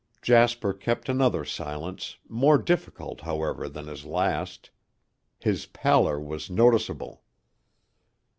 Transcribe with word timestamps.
Jasper 0.23 0.73
kept 0.73 1.09
another 1.09 1.45
silence, 1.45 2.17
more 2.27 2.57
difficult, 2.57 3.21
however, 3.21 3.69
than 3.69 3.85
his 3.85 4.03
last. 4.03 4.71
His 5.37 5.67
pallor 5.67 6.19
was 6.19 6.49
noticeable. 6.49 7.21